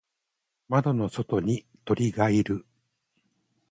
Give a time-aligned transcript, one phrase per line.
[0.67, 2.65] 窓の外に鳥がいる。